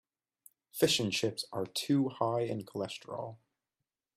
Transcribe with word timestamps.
Fish 0.71 0.99
and 0.99 1.11
chips 1.13 1.45
are 1.53 1.67
too 1.67 2.09
high 2.09 2.39
in 2.41 2.63
cholesterol. 2.63 3.37